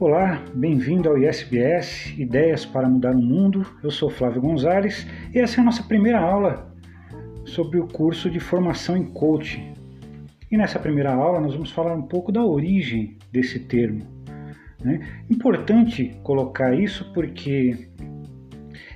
[0.00, 3.66] Olá, bem-vindo ao ISBS Ideias para Mudar o Mundo.
[3.82, 6.74] Eu sou Flávio Gonzalez e essa é a nossa primeira aula
[7.44, 9.74] sobre o curso de formação em coaching.
[10.50, 14.00] E nessa primeira aula nós vamos falar um pouco da origem desse termo.
[14.82, 15.06] Né?
[15.28, 17.90] Importante colocar isso porque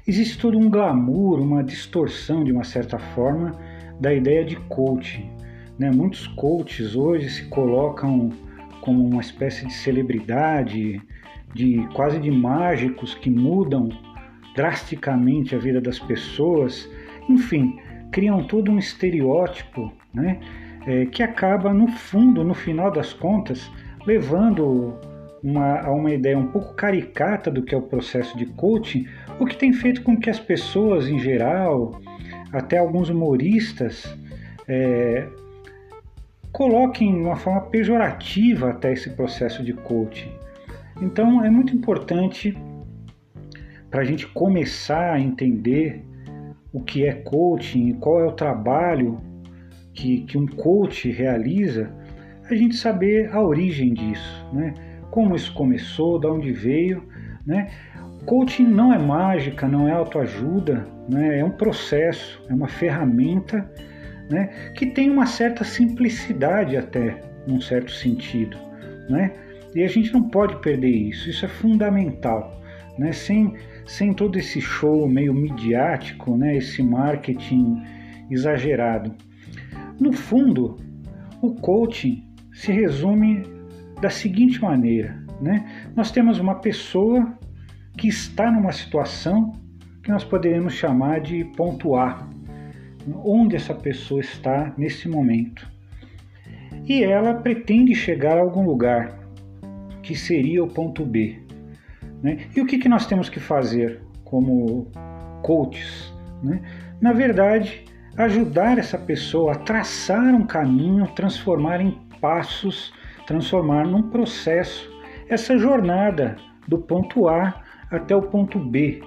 [0.09, 3.55] existe todo um glamour, uma distorção de uma certa forma
[4.01, 5.31] da ideia de coaching.
[5.79, 5.91] Né?
[5.91, 8.33] Muitos coaches hoje se colocam
[8.85, 11.01] como uma espécie de celebridade,
[11.55, 13.89] de quase de mágicos que mudam
[14.55, 16.89] drasticamente a vida das pessoas,
[17.29, 17.79] enfim,
[18.13, 20.39] criam todo um estereótipo, né,
[20.87, 23.71] é, que acaba no fundo, no final das contas,
[24.07, 24.95] levando
[25.43, 29.07] uma, a uma ideia um pouco caricata do que é o processo de coaching,
[29.41, 31.99] o que tem feito com que as pessoas em geral,
[32.53, 34.15] até alguns humoristas,
[34.69, 35.27] é,
[36.55, 40.31] coloquem de uma forma pejorativa até esse processo de coaching.
[41.03, 42.57] Então é muito importante
[43.91, 46.05] para a gente começar a entender
[46.73, 49.21] o que é coaching, qual é o trabalho
[49.93, 51.93] que, que um coach realiza,
[52.49, 54.75] a gente saber a origem disso, né?
[55.11, 57.03] como isso começou, de onde veio.
[57.45, 57.69] Né?
[58.27, 61.41] Coaching não é mágica, não é autoajuda, né?
[61.41, 63.69] é um processo, é uma ferramenta
[64.31, 68.57] né, que tem uma certa simplicidade até, num certo sentido.
[69.09, 69.33] Né?
[69.75, 72.61] E a gente não pode perder isso, isso é fundamental.
[72.99, 73.13] Né?
[73.13, 73.55] Sem,
[73.87, 76.57] sem todo esse show meio midiático, né?
[76.57, 77.83] esse marketing
[78.31, 79.15] exagerado.
[80.01, 80.77] No fundo,
[81.43, 83.43] o coaching se resume
[84.01, 85.65] da seguinte maneira: né?
[85.95, 87.37] nós temos uma pessoa
[87.97, 89.53] que está numa situação
[90.03, 92.29] que nós poderíamos chamar de ponto A,
[93.25, 95.69] onde essa pessoa está nesse momento.
[96.87, 99.19] E ela pretende chegar a algum lugar,
[100.03, 101.39] que seria o ponto B.
[102.23, 102.47] Né?
[102.55, 104.91] E o que, que nós temos que fazer como
[105.43, 106.13] coaches?
[106.43, 106.61] Né?
[107.01, 107.85] Na verdade,
[108.17, 112.93] ajudar essa pessoa a traçar um caminho, transformar em passos,
[113.27, 114.93] transformar num processo
[115.29, 116.37] essa jornada
[116.69, 119.03] do ponto A até o ponto B.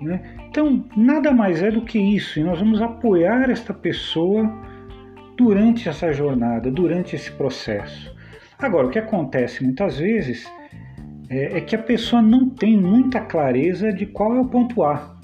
[0.00, 0.43] Né?
[0.54, 4.48] Então, nada mais é do que isso, e nós vamos apoiar esta pessoa
[5.36, 8.14] durante essa jornada, durante esse processo.
[8.56, 10.48] Agora, o que acontece muitas vezes
[11.28, 15.18] é, é que a pessoa não tem muita clareza de qual é o ponto A,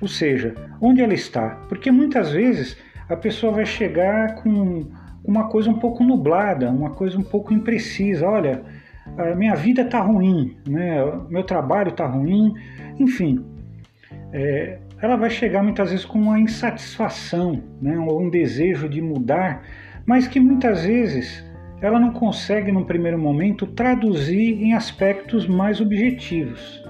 [0.00, 2.76] ou seja, onde ela está, porque muitas vezes
[3.08, 4.84] a pessoa vai chegar com
[5.24, 8.28] uma coisa um pouco nublada, uma coisa um pouco imprecisa.
[8.28, 8.64] Olha,
[9.36, 10.96] minha vida está ruim, né?
[11.30, 12.52] meu trabalho está ruim,
[12.98, 13.51] enfim
[14.32, 19.62] é, ela vai chegar muitas vezes com uma insatisfação, né, ou um desejo de mudar,
[20.06, 21.44] mas que muitas vezes
[21.80, 26.82] ela não consegue, num primeiro momento, traduzir em aspectos mais objetivos.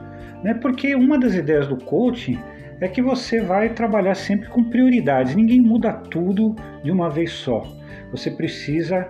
[0.44, 0.54] Né?
[0.54, 2.38] Porque uma das ideias do coaching
[2.78, 5.34] é que você vai trabalhar sempre com prioridades.
[5.34, 6.54] Ninguém muda tudo
[6.84, 7.66] de uma vez só.
[8.10, 9.08] Você precisa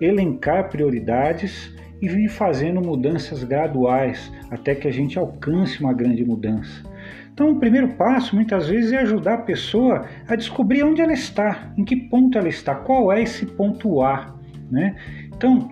[0.00, 6.93] elencar prioridades e vir fazendo mudanças graduais até que a gente alcance uma grande mudança.
[7.34, 11.72] Então, o primeiro passo, muitas vezes, é ajudar a pessoa a descobrir onde ela está,
[11.76, 14.36] em que ponto ela está, qual é esse ponto A.
[14.70, 14.94] Né?
[15.36, 15.68] Então,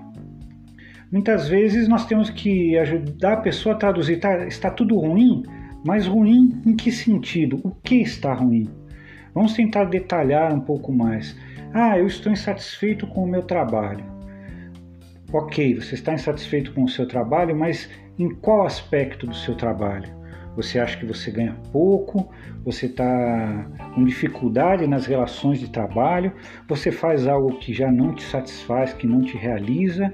[1.11, 5.45] muitas vezes nós temos que ajudar a pessoa a traduzir, tá, está tudo ruim,
[5.87, 7.61] mas ruim em que sentido?
[7.63, 8.69] O que está ruim?
[9.33, 11.37] Vamos tentar detalhar um pouco mais.
[11.73, 14.05] Ah, eu estou insatisfeito com o meu trabalho.
[15.33, 20.22] Ok, você está insatisfeito com o seu trabalho, mas em qual aspecto do seu trabalho?
[20.57, 22.31] Você acha que você ganha pouco,
[22.65, 26.33] você está com dificuldade nas relações de trabalho,
[26.69, 30.13] você faz algo que já não te satisfaz, que não te realiza.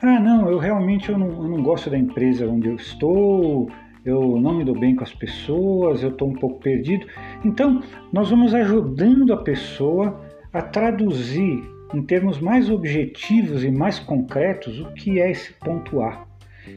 [0.00, 3.70] Ah, não, eu realmente eu não, eu não gosto da empresa onde eu estou,
[4.04, 7.06] eu não me dou bem com as pessoas, eu estou um pouco perdido.
[7.44, 10.20] Então, nós vamos ajudando a pessoa
[10.52, 11.62] a traduzir
[11.92, 16.27] em termos mais objetivos e mais concretos o que é esse ponto A.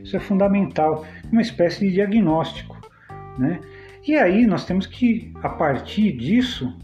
[0.03, 2.79] Isso é fundamental, uma espécie de diagnóstico.
[3.37, 3.59] Né?
[4.07, 6.75] E aí nós temos que, a partir disso,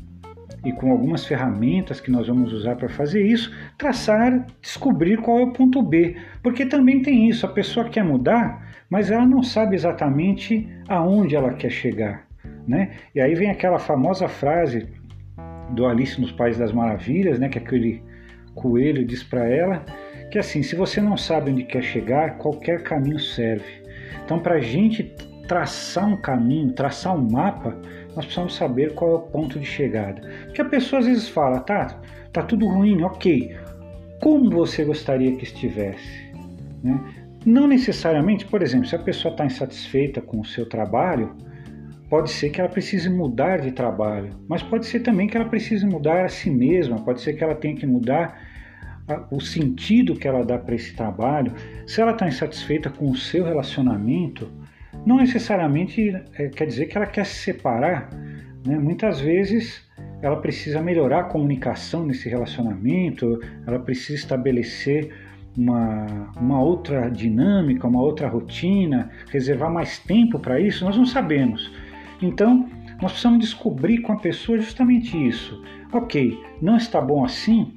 [0.63, 5.43] e com algumas ferramentas que nós vamos usar para fazer isso, traçar, descobrir qual é
[5.43, 6.15] o ponto B.
[6.41, 11.53] Porque também tem isso, a pessoa quer mudar, mas ela não sabe exatamente aonde ela
[11.53, 12.27] quer chegar.
[12.67, 12.91] Né?
[13.15, 14.87] E aí vem aquela famosa frase
[15.69, 18.01] do Alice nos Países das Maravilhas, né, que aquele
[18.55, 19.85] coelho diz para ela,
[20.31, 23.83] que assim, se você não sabe onde quer chegar, qualquer caminho serve.
[24.23, 25.03] Então, para a gente
[25.47, 27.75] traçar um caminho, traçar um mapa,
[28.15, 30.21] nós precisamos saber qual é o ponto de chegada.
[30.45, 32.01] Porque a pessoa às vezes fala, tá,
[32.33, 33.55] tá tudo ruim, ok.
[34.21, 36.31] Como você gostaria que estivesse?
[36.83, 36.99] Né?
[37.45, 41.35] Não necessariamente, por exemplo, se a pessoa está insatisfeita com o seu trabalho,
[42.09, 45.85] pode ser que ela precise mudar de trabalho, mas pode ser também que ela precise
[45.85, 48.46] mudar a si mesma, pode ser que ela tenha que mudar
[49.31, 51.53] o sentido que ela dá para esse trabalho.
[51.85, 54.51] Se ela está insatisfeita com o seu relacionamento,
[55.05, 58.09] não necessariamente é, quer dizer que ela quer se separar.
[58.65, 58.77] Né?
[58.77, 59.87] Muitas vezes
[60.21, 65.13] ela precisa melhorar a comunicação nesse relacionamento, ela precisa estabelecer
[65.57, 71.71] uma, uma outra dinâmica, uma outra rotina, reservar mais tempo para isso, nós não sabemos.
[72.21, 72.67] Então,
[73.01, 75.63] nós precisamos descobrir com a pessoa justamente isso.
[75.93, 77.73] Ok, não está bom assim?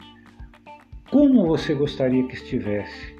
[1.10, 3.16] Como você gostaria que estivesse?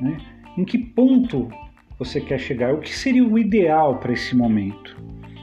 [0.00, 0.18] Né?
[0.58, 1.48] Em que ponto
[1.96, 2.74] você quer chegar?
[2.74, 4.96] O que seria o ideal para esse momento?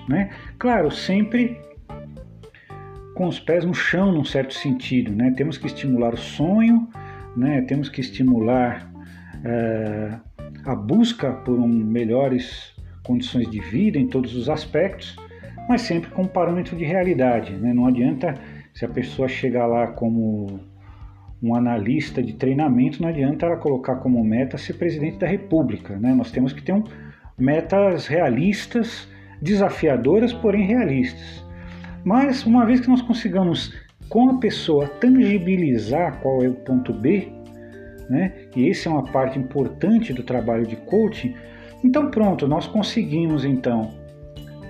[0.09, 0.29] Né?
[0.59, 1.57] Claro, sempre
[3.15, 5.13] com os pés no chão, num certo sentido.
[5.13, 5.33] Né?
[5.37, 6.89] Temos que estimular o sonho,
[7.37, 7.61] né?
[7.61, 8.91] temos que estimular
[9.45, 10.19] é,
[10.65, 15.15] a busca por um melhores condições de vida em todos os aspectos,
[15.69, 17.53] mas sempre com um parâmetro de realidade.
[17.53, 17.73] Né?
[17.73, 18.33] Não adianta
[18.73, 20.59] se a pessoa chegar lá como
[21.41, 25.97] um analista de treinamento, não adianta ela colocar como meta ser presidente da República.
[25.97, 26.13] Né?
[26.13, 26.83] Nós temos que ter um,
[27.37, 29.07] metas realistas,
[29.41, 31.45] desafiadoras, porém realistas.
[32.03, 33.73] Mas uma vez que nós consigamos
[34.09, 37.31] com a pessoa tangibilizar qual é o ponto B,
[38.09, 38.33] né?
[38.55, 41.35] e essa é uma parte importante do trabalho de coaching,
[41.83, 43.93] então pronto, nós conseguimos então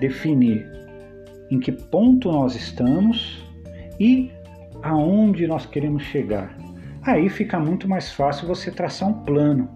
[0.00, 0.66] definir
[1.50, 3.42] em que ponto nós estamos
[3.98, 4.30] e
[4.82, 6.56] aonde nós queremos chegar.
[7.02, 9.68] Aí fica muito mais fácil você traçar um plano.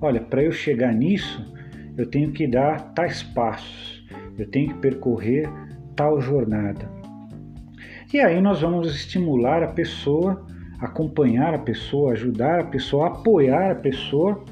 [0.00, 1.52] Olha, para eu chegar nisso,
[1.96, 4.04] eu tenho que dar tais passos,
[4.38, 5.48] eu tenho que percorrer
[5.94, 6.88] tal jornada.
[8.12, 10.44] E aí nós vamos estimular a pessoa,
[10.80, 14.44] acompanhar a pessoa, ajudar a pessoa, apoiar a pessoa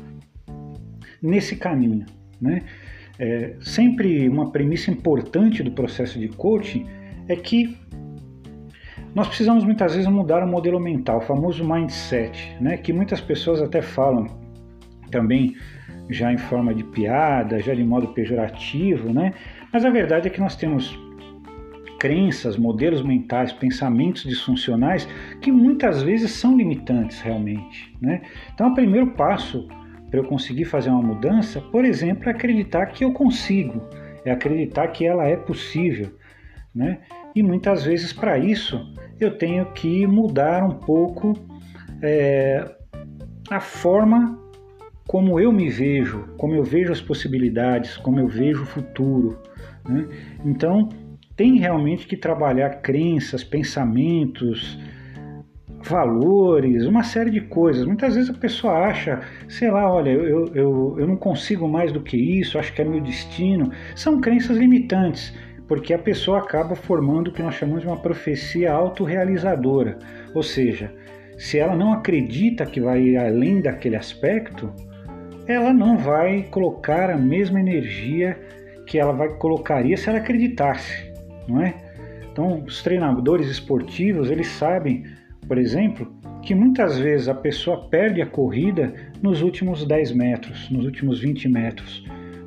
[1.23, 2.07] nesse caminho.
[2.41, 2.63] Né?
[3.19, 6.87] É, sempre uma premissa importante do processo de coaching
[7.27, 7.77] é que
[9.15, 12.77] nós precisamos muitas vezes mudar o modelo mental, o famoso mindset, né?
[12.77, 14.27] que muitas pessoas até falam
[15.11, 15.57] também
[16.11, 19.33] já em forma de piada, já de modo pejorativo, né?
[19.73, 20.99] mas a verdade é que nós temos
[21.99, 25.09] crenças, modelos mentais, pensamentos disfuncionais
[25.41, 27.95] que muitas vezes são limitantes realmente.
[28.01, 28.23] Né?
[28.55, 29.67] Então, o primeiro passo
[30.09, 33.83] para eu conseguir fazer uma mudança, por exemplo, é acreditar que eu consigo,
[34.25, 36.13] é acreditar que ela é possível.
[36.75, 36.99] Né?
[37.39, 38.85] E muitas vezes, para isso,
[39.21, 41.35] eu tenho que mudar um pouco
[42.03, 42.69] é,
[43.49, 44.37] a forma
[45.07, 49.39] como eu me vejo, como eu vejo as possibilidades, como eu vejo o futuro.
[49.89, 50.09] Né?
[50.45, 50.89] Então,
[51.37, 54.77] tem realmente que trabalhar crenças, pensamentos,
[55.81, 57.87] valores, uma série de coisas.
[57.87, 62.01] Muitas vezes a pessoa acha, sei lá, olha, eu, eu, eu não consigo mais do
[62.01, 63.71] que isso, acho que é meu destino.
[63.95, 65.33] São crenças limitantes,
[65.69, 69.99] porque a pessoa acaba formando o que nós chamamos de uma profecia autorrealizadora.
[70.35, 70.91] Ou seja,
[71.37, 74.73] se ela não acredita que vai além daquele aspecto,
[75.47, 78.37] ela não vai colocar a mesma energia
[78.87, 81.09] que ela vai colocaria se ela acreditasse
[81.49, 81.75] não é?
[82.31, 85.05] Então, os treinadores esportivos, eles sabem,
[85.49, 86.13] por exemplo,
[86.43, 91.49] que muitas vezes a pessoa perde a corrida nos últimos 10 metros, nos últimos 20
[91.49, 92.05] metros,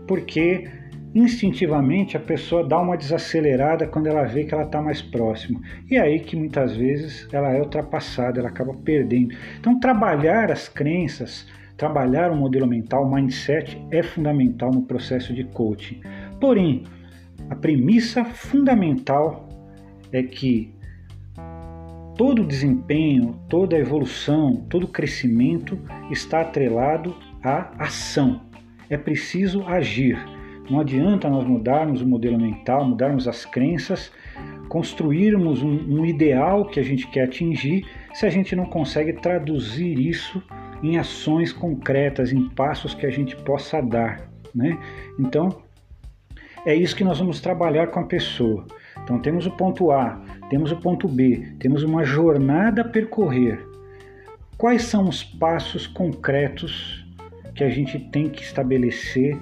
[0.07, 0.69] porque
[1.13, 5.61] instintivamente a pessoa dá uma desacelerada quando ela vê que ela está mais próximo.
[5.89, 9.35] E é aí que muitas vezes ela é ultrapassada, ela acaba perdendo.
[9.59, 15.43] Então, trabalhar as crenças, trabalhar o modelo mental, o mindset, é fundamental no processo de
[15.45, 16.01] coaching.
[16.39, 16.83] Porém,
[17.49, 19.49] a premissa fundamental
[20.11, 20.73] é que
[22.15, 25.77] todo desempenho, toda evolução, todo crescimento
[26.09, 28.41] está atrelado à ação.
[28.89, 30.17] É preciso agir.
[30.71, 34.09] Não adianta nós mudarmos o modelo mental, mudarmos as crenças,
[34.69, 39.99] construirmos um, um ideal que a gente quer atingir se a gente não consegue traduzir
[39.99, 40.41] isso
[40.81, 44.29] em ações concretas, em passos que a gente possa dar.
[44.55, 44.79] Né?
[45.19, 45.61] Então,
[46.65, 48.65] é isso que nós vamos trabalhar com a pessoa.
[49.03, 53.61] Então temos o ponto A, temos o ponto B, temos uma jornada a percorrer.
[54.57, 57.05] Quais são os passos concretos
[57.55, 59.37] que a gente tem que estabelecer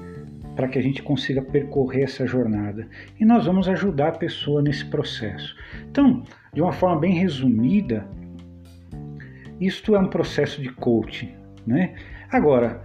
[0.59, 2.85] para que a gente consiga percorrer essa jornada?
[3.17, 5.55] E nós vamos ajudar a pessoa nesse processo.
[5.89, 6.21] Então,
[6.53, 8.05] de uma forma bem resumida,
[9.57, 11.33] isto é um processo de coaching,
[11.65, 11.95] né?
[12.29, 12.81] Agora,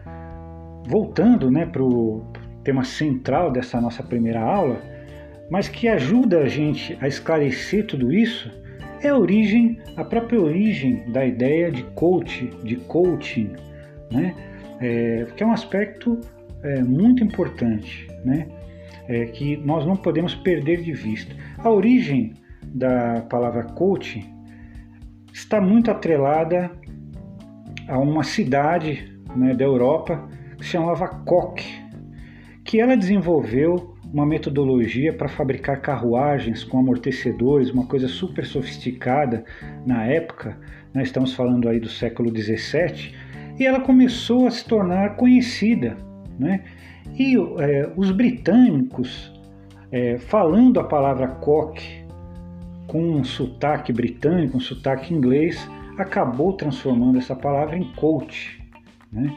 [0.86, 2.24] voltando, né, para o
[2.62, 4.80] tema central dessa nossa primeira aula,
[5.50, 8.52] mas que ajuda a gente a esclarecer tudo isso,
[9.02, 13.50] é a origem, a própria origem da ideia de coach, de coaching,
[14.12, 14.32] né?
[14.80, 16.20] é, que é um aspecto
[16.64, 18.49] é, muito importante, né?
[19.06, 21.35] É, que nós não podemos perder de vista.
[21.59, 24.26] A origem da palavra coach
[25.33, 26.71] está muito atrelada
[27.87, 31.62] a uma cidade né, da Europa que se chamava Koch,
[32.64, 39.44] que ela desenvolveu uma metodologia para fabricar carruagens com amortecedores, uma coisa super sofisticada
[39.85, 40.56] na época,
[40.94, 43.14] né, estamos falando aí do século 17,
[43.59, 45.97] e ela começou a se tornar conhecida.
[46.38, 46.64] Né?
[47.16, 49.32] E é, os britânicos,
[49.90, 52.04] é, falando a palavra coque
[52.86, 58.60] com um sotaque britânico, um sotaque inglês, acabou transformando essa palavra em coach.
[59.12, 59.34] Né?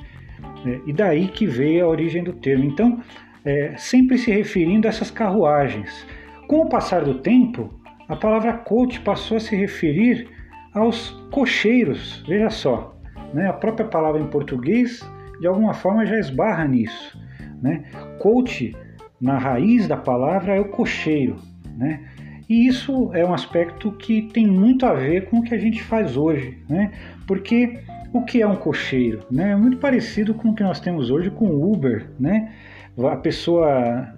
[0.66, 2.66] É, e daí que veio a origem do termo.
[2.66, 3.02] Então,
[3.46, 6.06] é, sempre se referindo a essas carruagens.
[6.48, 7.74] Com o passar do tempo,
[8.08, 10.28] a palavra coach passou a se referir
[10.74, 12.24] aos cocheiros.
[12.28, 12.96] Veja só,
[13.34, 13.48] né?
[13.50, 15.02] A própria palavra em português,
[15.40, 17.20] de alguma forma, já esbarra nisso.
[17.62, 17.84] Né?
[18.20, 18.76] Coach,
[19.20, 21.38] na raiz da palavra, é o cocheiro.
[21.78, 22.02] Né?
[22.50, 25.84] E isso é um aspecto que tem muito a ver com o que a gente
[25.84, 26.92] faz hoje, né?
[27.28, 27.80] Porque
[28.14, 29.26] o que é um cocheiro?
[29.30, 29.52] Né?
[29.52, 32.54] É muito parecido com o que nós temos hoje com o Uber, né?
[32.98, 34.14] A pessoa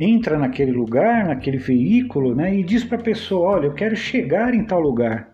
[0.00, 2.56] entra naquele lugar, naquele veículo, né?
[2.56, 5.28] E diz para a pessoa, olha, eu quero chegar em tal lugar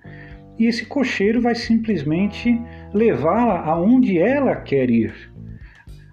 [0.58, 2.60] e esse cocheiro vai simplesmente
[2.92, 5.14] levá-la aonde ela quer ir,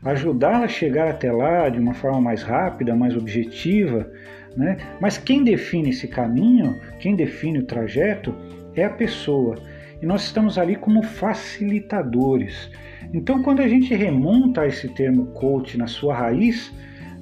[0.03, 4.09] ajudá-la a chegar até lá de uma forma mais rápida, mais objetiva.
[4.55, 4.77] Né?
[4.99, 8.33] Mas quem define esse caminho, quem define o trajeto,
[8.75, 9.55] é a pessoa.
[10.01, 12.71] E nós estamos ali como facilitadores.
[13.13, 16.71] Então, quando a gente remonta esse termo coach na sua raiz,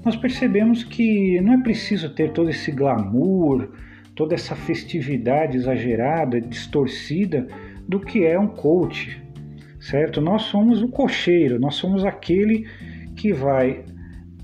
[0.06, 3.70] nós percebemos que não é preciso ter todo esse glamour,
[4.16, 7.48] toda essa festividade exagerada, distorcida
[7.88, 9.22] do que é um coach,
[9.80, 10.22] certo?
[10.22, 12.68] Nós somos o cocheiro, nós somos aquele
[13.16, 13.84] que vai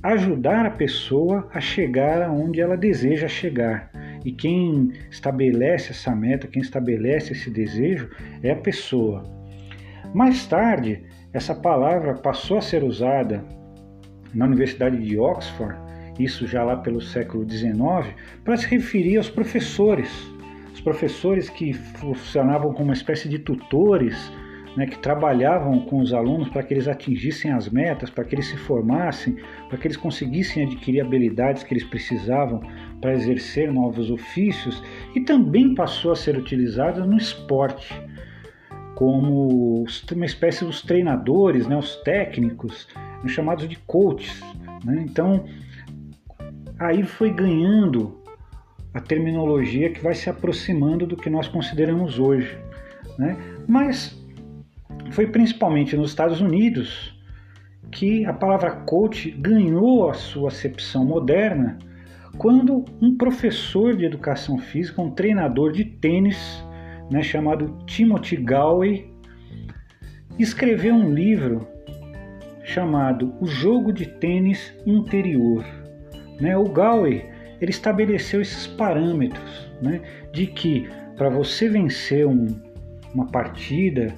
[0.02, 3.92] ajudar a pessoa a chegar aonde ela deseja chegar.
[4.26, 8.10] E quem estabelece essa meta, quem estabelece esse desejo
[8.42, 9.24] é a pessoa.
[10.14, 13.44] Mais tarde, essa palavra passou a ser usada
[14.34, 15.84] na Universidade de Oxford
[16.20, 20.10] isso já lá pelo século XIX, para se referir aos professores,
[20.74, 24.32] os professores que funcionavam como uma espécie de tutores,
[24.76, 28.48] né, que trabalhavam com os alunos para que eles atingissem as metas, para que eles
[28.48, 29.38] se formassem,
[29.70, 32.62] para que eles conseguissem adquirir habilidades que eles precisavam
[33.00, 34.82] para exercer novos ofícios,
[35.16, 37.94] e também passou a ser utilizada no esporte,
[38.96, 42.88] como uma espécie dos treinadores, né, os técnicos,
[43.28, 44.42] chamados de coaches.
[44.84, 45.06] Né?
[45.08, 45.46] Então,
[46.80, 48.22] aí foi ganhando
[48.94, 52.56] a terminologia que vai se aproximando do que nós consideramos hoje.
[53.18, 53.36] Né?
[53.68, 54.23] Mas
[55.14, 57.14] foi principalmente nos Estados Unidos
[57.92, 61.78] que a palavra coach ganhou a sua acepção moderna
[62.38, 66.66] quando um professor de educação física, um treinador de tênis,
[67.12, 69.14] né, chamado Timothy Galway,
[70.40, 71.68] escreveu um livro
[72.64, 75.64] chamado O Jogo de Tênis Interior
[76.40, 76.58] né?
[76.58, 77.26] O Galway
[77.62, 80.02] ele estabeleceu esses parâmetros né?
[80.32, 82.48] de que para você vencer um,
[83.14, 84.14] uma partida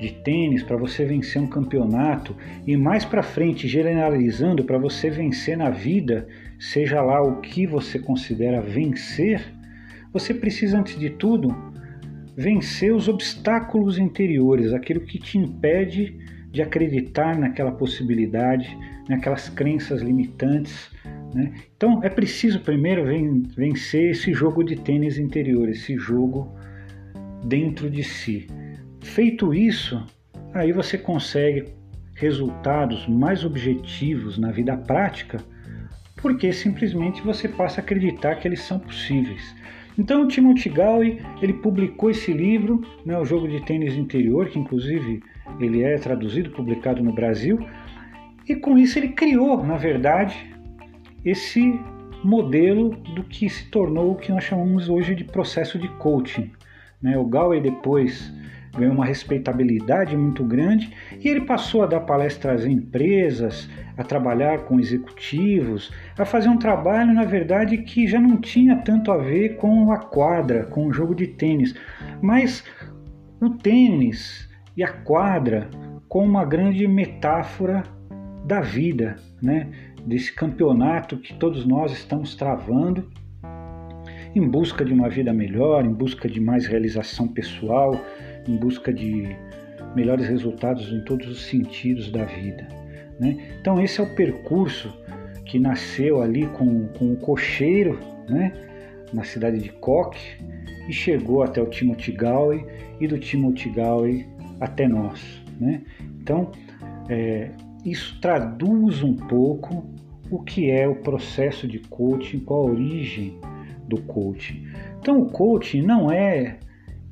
[0.00, 2.34] de tênis, para você vencer um campeonato
[2.66, 6.26] e mais para frente, generalizando, para você vencer na vida,
[6.58, 9.42] seja lá o que você considera vencer,
[10.12, 11.54] você precisa, antes de tudo,
[12.36, 16.18] vencer os obstáculos interiores, aquilo que te impede
[16.50, 18.76] de acreditar naquela possibilidade,
[19.08, 20.90] naquelas crenças limitantes.
[21.34, 21.52] Né?
[21.76, 23.04] Então é preciso primeiro
[23.56, 26.52] vencer esse jogo de tênis interior, esse jogo
[27.44, 28.46] dentro de si.
[29.02, 30.04] Feito isso,
[30.52, 31.64] aí você consegue
[32.14, 35.38] resultados mais objetivos na vida prática,
[36.16, 39.54] porque simplesmente você passa a acreditar que eles são possíveis.
[39.98, 44.58] Então o Timothy Galway ele publicou esse livro, né, o jogo de tênis interior, que
[44.58, 45.22] inclusive
[45.58, 47.58] ele é traduzido, publicado no Brasil,
[48.46, 50.54] e com isso ele criou, na verdade,
[51.24, 51.78] esse
[52.22, 56.50] modelo do que se tornou o que nós chamamos hoje de processo de coaching.
[57.00, 57.16] Né?
[57.16, 58.32] O Galway depois
[58.76, 64.60] ganhou uma respeitabilidade muito grande e ele passou a dar palestras em empresas, a trabalhar
[64.60, 69.56] com executivos, a fazer um trabalho, na verdade, que já não tinha tanto a ver
[69.56, 71.74] com a quadra, com o jogo de tênis,
[72.22, 72.64] mas
[73.40, 75.68] o tênis e a quadra
[76.08, 77.82] como uma grande metáfora
[78.44, 79.68] da vida, né?
[80.06, 83.10] desse campeonato que todos nós estamos travando
[84.34, 88.00] em busca de uma vida melhor, em busca de mais realização pessoal,
[88.48, 89.36] em busca de
[89.94, 92.66] melhores resultados em todos os sentidos da vida.
[93.18, 93.36] Né?
[93.60, 94.92] Então esse é o percurso
[95.44, 98.52] que nasceu ali com, com o cocheiro, né?
[99.12, 100.18] na cidade de Koch,
[100.88, 102.64] e chegou até o Timothy Galway
[103.00, 104.26] e do Timothy Galway
[104.60, 105.20] até nós.
[105.58, 105.82] Né?
[106.20, 106.52] Então,
[107.08, 107.50] é,
[107.84, 109.84] isso traduz um pouco
[110.30, 113.38] o que é o processo de coaching, qual a origem
[113.88, 114.64] do coaching.
[115.00, 116.58] Então, o coaching não é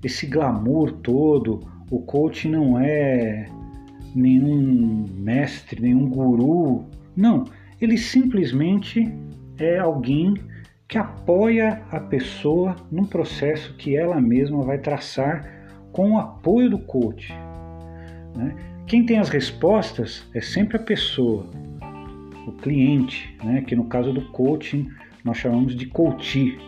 [0.03, 3.47] esse glamour todo, o coaching não é
[4.15, 6.85] nenhum mestre, nenhum guru.
[7.17, 7.45] Não,
[7.81, 9.13] ele simplesmente
[9.59, 10.35] é alguém
[10.87, 15.59] que apoia a pessoa num processo que ela mesma vai traçar
[15.93, 17.33] com o apoio do coach.
[18.37, 18.55] Né?
[18.87, 21.47] Quem tem as respostas é sempre a pessoa,
[22.47, 23.63] o cliente, né?
[23.63, 24.89] que no caso do coaching
[25.23, 26.59] nós chamamos de coach.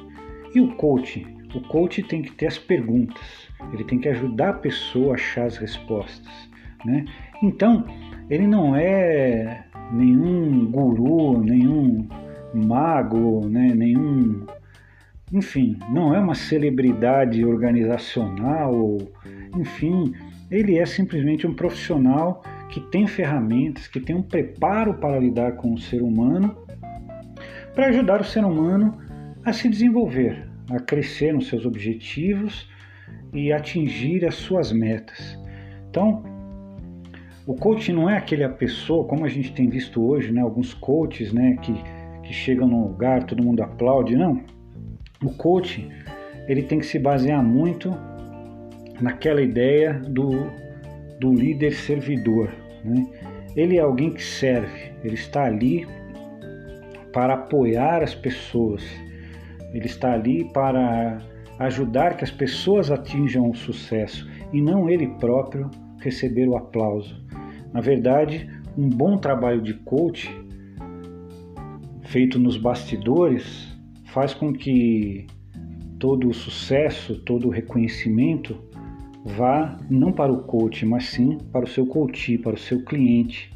[0.55, 1.40] E o coaching?
[1.55, 5.47] O coach tem que ter as perguntas, ele tem que ajudar a pessoa a achar
[5.47, 6.51] as respostas.
[6.85, 7.05] Né?
[7.43, 7.85] Então,
[8.29, 12.09] ele não é nenhum guru, nenhum
[12.55, 13.73] mago, né?
[13.75, 14.47] nenhum.
[15.33, 18.99] Enfim, não é uma celebridade organizacional,
[19.57, 20.13] enfim,
[20.51, 25.75] ele é simplesmente um profissional que tem ferramentas, que tem um preparo para lidar com
[25.75, 26.57] o ser humano,
[27.75, 28.99] para ajudar o ser humano
[29.45, 32.69] a se desenvolver, a crescer nos seus objetivos
[33.33, 35.39] e atingir as suas metas.
[35.89, 36.23] Então,
[37.47, 41.33] o coach não é aquela pessoa, como a gente tem visto hoje, né, alguns coaches
[41.33, 41.75] né, que
[42.31, 44.41] que chega no lugar, todo mundo aplaude, não.
[45.21, 45.89] O coach
[46.47, 47.93] ele tem que se basear muito
[49.01, 50.49] naquela ideia do,
[51.19, 52.49] do líder servidor.
[52.85, 53.05] Né?
[53.57, 55.89] Ele é alguém que serve, ele está ali
[57.13, 58.85] para apoiar as pessoas,
[59.73, 61.19] ele está ali para
[61.59, 67.23] ajudar que as pessoas atinjam o sucesso e não ele próprio receber o aplauso.
[67.73, 70.31] Na verdade, um bom trabalho de coach
[72.05, 73.69] feito nos bastidores
[74.07, 75.27] faz com que
[75.99, 78.57] todo o sucesso, todo o reconhecimento
[79.25, 83.53] vá não para o coach, mas sim para o seu coach, para o seu cliente,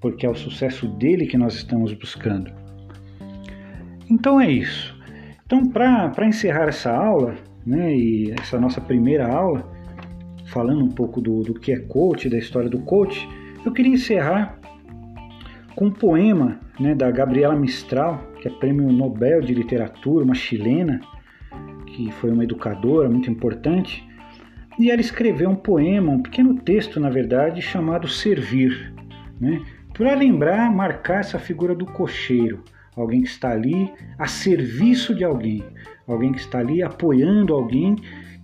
[0.00, 2.52] porque é o sucesso dele que nós estamos buscando.
[4.08, 4.97] Então é isso.
[5.48, 7.34] Então, para encerrar essa aula,
[7.64, 9.66] né, e essa nossa primeira aula,
[10.48, 13.26] falando um pouco do, do que é coach, da história do coach,
[13.64, 14.58] eu queria encerrar
[15.74, 21.00] com um poema né, da Gabriela Mistral, que é prêmio Nobel de Literatura, uma chilena,
[21.86, 24.06] que foi uma educadora muito importante,
[24.78, 28.92] e ela escreveu um poema, um pequeno texto, na verdade, chamado Servir,
[29.40, 29.62] né,
[29.94, 32.62] para lembrar, marcar essa figura do cocheiro,
[33.00, 35.64] alguém que está ali a serviço de alguém,
[36.06, 37.96] alguém que está ali apoiando alguém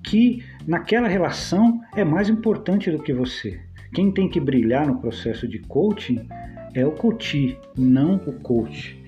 [0.03, 3.61] que naquela relação é mais importante do que você.
[3.93, 6.27] Quem tem que brilhar no processo de coaching
[6.75, 9.03] é o coach, não o coach.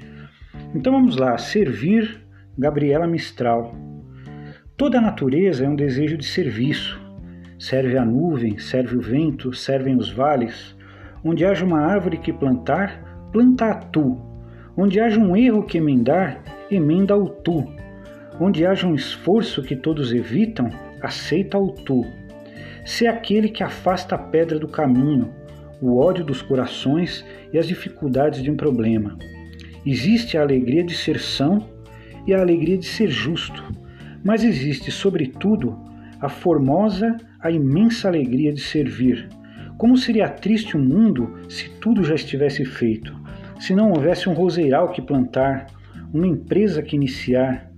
[0.75, 2.25] Então vamos lá, servir
[2.57, 3.75] Gabriela Mistral.
[4.77, 7.01] Toda a natureza é um desejo de serviço.
[7.59, 10.77] Serve a nuvem, serve o vento, servem os vales.
[11.25, 14.26] Onde haja uma árvore que plantar, planta a tu.
[14.79, 17.65] Onde haja um erro que emendar, emenda o tu.
[18.39, 20.69] Onde haja um esforço que todos evitam,
[21.01, 22.05] aceita o tu.
[22.85, 25.33] Se é aquele que afasta a pedra do caminho,
[25.81, 29.17] o ódio dos corações e as dificuldades de um problema.
[29.85, 31.67] Existe a alegria de ser são
[32.27, 33.65] e a alegria de ser justo,
[34.23, 35.79] mas existe, sobretudo,
[36.21, 39.27] a formosa, a imensa alegria de servir.
[39.79, 43.15] Como seria triste o mundo se tudo já estivesse feito,
[43.59, 45.67] se não houvesse um roseiral que plantar,
[46.13, 47.71] uma empresa que iniciar,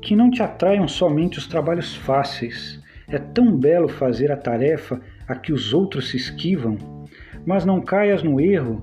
[0.00, 2.80] que não te atraiam somente os trabalhos fáceis.
[3.08, 7.02] É tão belo fazer a tarefa a que os outros se esquivam
[7.44, 8.82] mas não caias no erro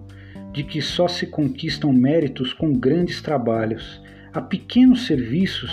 [0.52, 4.02] de que só se conquistam méritos com grandes trabalhos.
[4.34, 5.72] Há pequenos serviços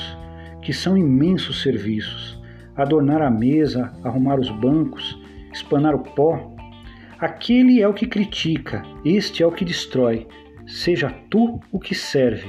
[0.62, 2.40] que são imensos serviços.
[2.76, 5.18] Adornar a mesa, arrumar os bancos,
[5.52, 6.54] espanar o pó.
[7.18, 10.26] Aquele é o que critica, este é o que destrói.
[10.66, 12.48] Seja tu o que serve.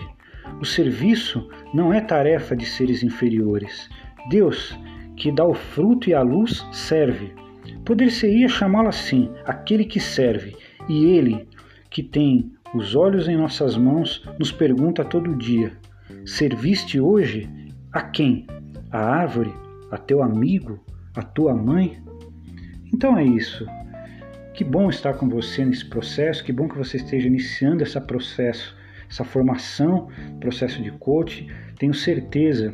[0.59, 3.89] O serviço não é tarefa de seres inferiores.
[4.29, 4.77] Deus,
[5.15, 7.33] que dá o fruto e a luz, serve.
[7.85, 10.55] Poder-se-ia chamá-lo assim, aquele que serve,
[10.89, 11.47] e ele,
[11.89, 15.71] que tem os olhos em nossas mãos, nos pergunta todo dia:
[16.25, 17.49] Serviste hoje
[17.91, 18.45] a quem?
[18.91, 19.53] A árvore?
[19.91, 20.79] A teu amigo?
[21.15, 22.01] A tua mãe?
[22.93, 23.65] Então é isso.
[24.57, 28.75] Que bom estar com você nesse processo, que bom que você esteja iniciando esse processo,
[29.07, 30.07] essa formação,
[30.39, 31.45] processo de coach.
[31.77, 32.73] Tenho certeza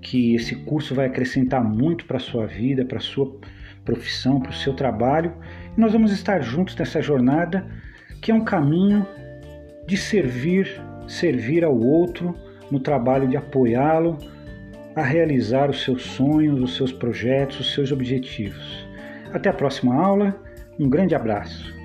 [0.00, 3.38] que esse curso vai acrescentar muito para a sua vida, para a sua
[3.84, 5.34] profissão, para o seu trabalho.
[5.76, 7.66] E nós vamos estar juntos nessa jornada
[8.22, 9.06] que é um caminho
[9.86, 12.34] de servir, servir ao outro
[12.70, 14.16] no trabalho de apoiá-lo
[14.94, 18.86] a realizar os seus sonhos, os seus projetos, os seus objetivos.
[19.34, 20.45] Até a próxima aula,
[20.78, 21.75] um grande abraço.